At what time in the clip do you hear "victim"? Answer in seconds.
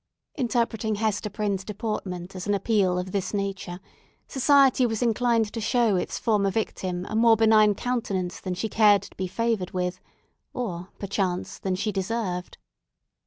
6.49-7.05